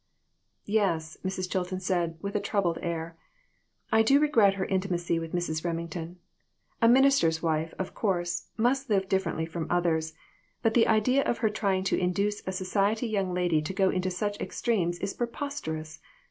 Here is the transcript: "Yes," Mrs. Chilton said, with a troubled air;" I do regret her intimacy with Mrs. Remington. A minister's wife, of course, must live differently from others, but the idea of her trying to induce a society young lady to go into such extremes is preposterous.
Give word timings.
"Yes," 0.65 1.15
Mrs. 1.23 1.47
Chilton 1.47 1.79
said, 1.79 2.17
with 2.23 2.33
a 2.35 2.39
troubled 2.39 2.79
air;" 2.81 3.15
I 3.91 4.01
do 4.01 4.19
regret 4.19 4.55
her 4.55 4.65
intimacy 4.65 5.19
with 5.19 5.31
Mrs. 5.31 5.63
Remington. 5.63 6.17
A 6.81 6.89
minister's 6.89 7.43
wife, 7.43 7.75
of 7.77 7.93
course, 7.93 8.47
must 8.57 8.89
live 8.89 9.07
differently 9.07 9.45
from 9.45 9.67
others, 9.69 10.15
but 10.63 10.73
the 10.73 10.87
idea 10.87 11.23
of 11.25 11.37
her 11.45 11.51
trying 11.51 11.83
to 11.83 11.99
induce 11.99 12.41
a 12.47 12.51
society 12.51 13.05
young 13.07 13.31
lady 13.31 13.61
to 13.61 13.75
go 13.75 13.91
into 13.91 14.09
such 14.09 14.39
extremes 14.39 14.97
is 14.97 15.13
preposterous. 15.13 15.99